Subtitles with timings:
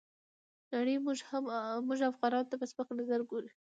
[0.73, 0.95] نړۍ
[1.87, 3.49] موږ افغانانو ته په سپک نظر ګوري.